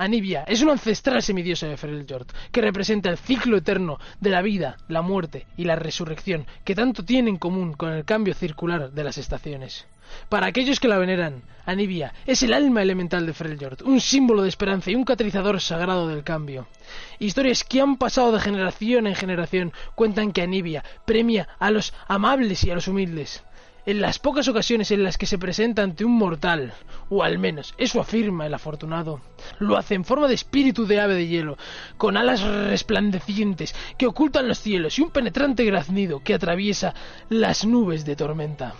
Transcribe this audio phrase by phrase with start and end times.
[0.00, 4.78] Anivia es una ancestral semidiosa de Freljord, que representa el ciclo eterno de la vida,
[4.88, 9.04] la muerte y la resurrección, que tanto tiene en común con el cambio circular de
[9.04, 9.86] las estaciones.
[10.30, 14.48] Para aquellos que la veneran, Anivia es el alma elemental de Freljord, un símbolo de
[14.48, 16.66] esperanza y un catalizador sagrado del cambio.
[17.18, 22.64] Historias que han pasado de generación en generación cuentan que Anivia premia a los amables
[22.64, 23.44] y a los humildes.
[23.86, 26.74] En las pocas ocasiones en las que se presenta ante un mortal,
[27.08, 29.22] o al menos eso afirma el afortunado,
[29.58, 31.56] lo hace en forma de espíritu de ave de hielo,
[31.96, 36.94] con alas resplandecientes que ocultan los cielos y un penetrante graznido que atraviesa
[37.30, 38.74] las nubes de tormenta.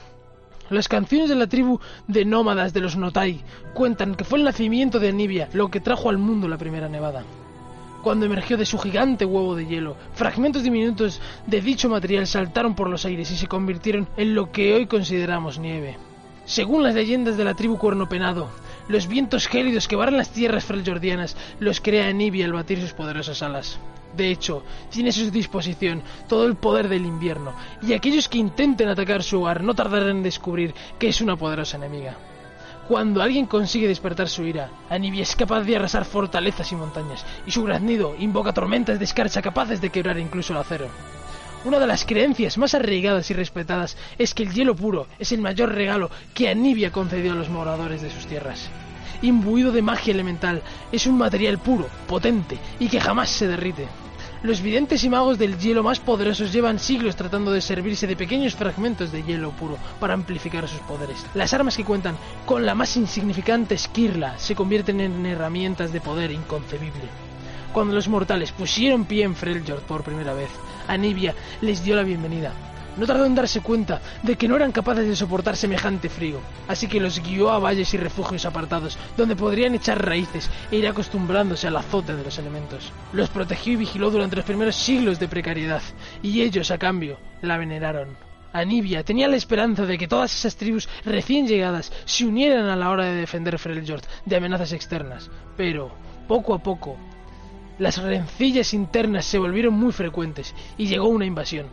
[0.68, 3.40] Las canciones de la tribu de nómadas de los Notai
[3.74, 7.24] cuentan que fue el nacimiento de Anivia lo que trajo al mundo la primera nevada.
[8.02, 12.88] Cuando emergió de su gigante huevo de hielo, fragmentos diminutos de dicho material saltaron por
[12.88, 15.98] los aires y se convirtieron en lo que hoy consideramos nieve.
[16.46, 18.48] Según las leyendas de la tribu Cuerno Penado,
[18.88, 23.42] los vientos gélidos que barran las tierras freljordianas los crea Anivia al batir sus poderosas
[23.42, 23.78] alas.
[24.16, 28.88] De hecho, tiene a su disposición todo el poder del invierno, y aquellos que intenten
[28.88, 32.16] atacar su hogar no tardarán en descubrir que es una poderosa enemiga.
[32.88, 37.52] Cuando alguien consigue despertar su ira, Anivia es capaz de arrasar fortalezas y montañas, y
[37.52, 40.88] su graznido invoca tormentas de escarcha capaces de quebrar incluso el acero.
[41.64, 45.42] Una de las creencias más arraigadas y respetadas es que el hielo puro es el
[45.42, 48.70] mayor regalo que Anivia concedió a los moradores de sus tierras.
[49.22, 53.86] Imbuido de magia elemental, es un material puro, potente y que jamás se derrite.
[54.42, 58.54] Los videntes y magos del hielo más poderosos llevan siglos tratando de servirse de pequeños
[58.54, 61.26] fragmentos de hielo puro para amplificar sus poderes.
[61.34, 66.30] Las armas que cuentan con la más insignificante esquirla se convierten en herramientas de poder
[66.30, 67.02] inconcebible.
[67.74, 70.48] Cuando los mortales pusieron pie en Freljord por primera vez,
[70.88, 72.54] Anivia les dio la bienvenida.
[72.96, 76.88] No tardó en darse cuenta de que no eran capaces de soportar semejante frío, así
[76.88, 81.68] que los guió a valles y refugios apartados, donde podrían echar raíces e ir acostumbrándose
[81.68, 82.92] al azote de los elementos.
[83.12, 85.82] Los protegió y vigiló durante los primeros siglos de precariedad,
[86.22, 88.16] y ellos, a cambio, la veneraron.
[88.52, 92.90] Anivia tenía la esperanza de que todas esas tribus recién llegadas se unieran a la
[92.90, 95.92] hora de defender Freljord de amenazas externas, pero,
[96.26, 96.96] poco a poco,
[97.78, 101.66] las rencillas internas se volvieron muy frecuentes y llegó una invasión.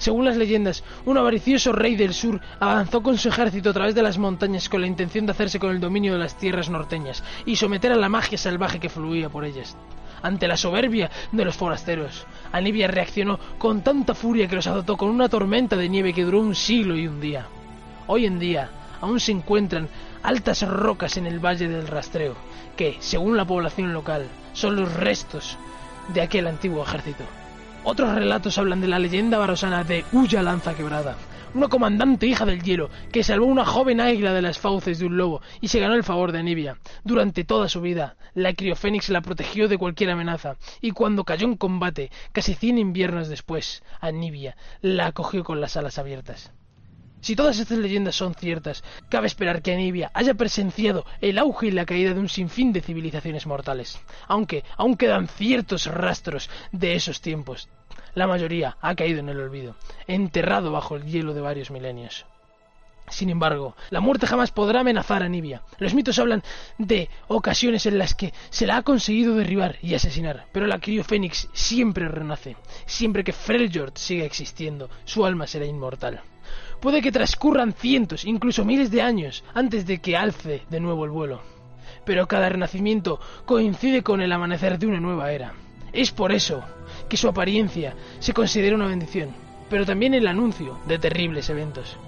[0.00, 4.02] Según las leyendas, un avaricioso rey del sur avanzó con su ejército a través de
[4.02, 7.56] las montañas con la intención de hacerse con el dominio de las tierras norteñas y
[7.56, 9.76] someter a la magia salvaje que fluía por ellas.
[10.22, 15.10] Ante la soberbia de los forasteros, Anivia reaccionó con tanta furia que los azotó con
[15.10, 17.44] una tormenta de nieve que duró un siglo y un día.
[18.06, 18.70] Hoy en día
[19.02, 19.86] aún se encuentran
[20.22, 22.36] altas rocas en el Valle del Rastreo,
[22.74, 25.58] que, según la población local, son los restos
[26.08, 27.24] de aquel antiguo ejército.
[27.82, 31.16] Otros relatos hablan de la leyenda barosana de Ulla Lanza Quebrada,
[31.54, 35.16] una comandante hija del hielo que salvó una joven águila de las fauces de un
[35.16, 36.76] lobo y se ganó el favor de Anivia.
[37.04, 41.56] Durante toda su vida, la criofénix la protegió de cualquier amenaza y cuando cayó en
[41.56, 46.52] combate, casi cien inviernos después, Anivia la acogió con las alas abiertas.
[47.20, 51.70] Si todas estas leyendas son ciertas, cabe esperar que Anivia haya presenciado el auge y
[51.70, 57.20] la caída de un sinfín de civilizaciones mortales, aunque aún quedan ciertos rastros de esos
[57.20, 57.68] tiempos.
[58.14, 59.76] La mayoría ha caído en el olvido,
[60.06, 62.24] enterrado bajo el hielo de varios milenios.
[63.10, 65.62] Sin embargo, la muerte jamás podrá amenazar a Anivia.
[65.78, 66.42] Los mitos hablan
[66.78, 71.48] de ocasiones en las que se la ha conseguido derribar y asesinar, pero la criofénix
[71.52, 72.56] siempre renace.
[72.86, 76.20] Siempre que Freljord siga existiendo, su alma será inmortal.
[76.80, 81.10] Puede que transcurran cientos, incluso miles de años antes de que alce de nuevo el
[81.10, 81.42] vuelo.
[82.04, 85.52] Pero cada renacimiento coincide con el amanecer de una nueva era.
[85.92, 86.64] Es por eso
[87.08, 89.30] que su apariencia se considera una bendición,
[89.68, 91.98] pero también el anuncio de terribles eventos.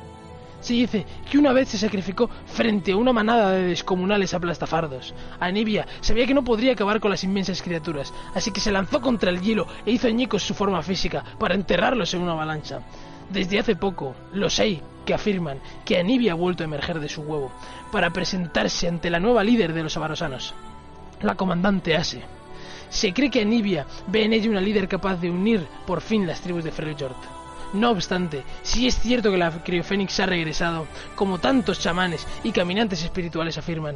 [0.63, 5.13] Se dice que una vez se sacrificó frente a una manada de descomunales aplastafardos.
[5.41, 9.31] Anivia sabía que no podría acabar con las inmensas criaturas, así que se lanzó contra
[9.31, 12.81] el hielo e hizo añicos su forma física para enterrarlos en una avalancha.
[13.29, 17.23] Desde hace poco, los hay que afirman que Anivia ha vuelto a emerger de su
[17.23, 17.51] huevo
[17.91, 20.55] para presentarse ante la nueva líder de los avarosanos,
[21.23, 22.23] la comandante Ase.
[22.89, 26.41] Se cree que Anivia ve en ella una líder capaz de unir por fin las
[26.41, 27.42] tribus de Freljord.
[27.73, 33.03] No obstante, si es cierto que la criofénix ha regresado, como tantos chamanes y caminantes
[33.03, 33.95] espirituales afirman,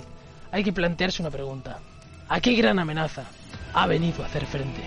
[0.50, 1.78] hay que plantearse una pregunta.
[2.28, 3.24] ¿A qué gran amenaza
[3.74, 4.82] ha venido a hacer frente?